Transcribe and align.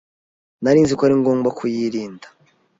Nari 0.61 0.79
nziko 0.85 1.01
ari 1.03 1.15
ngombwa 1.21 1.49
kuyirinda. 1.57 2.27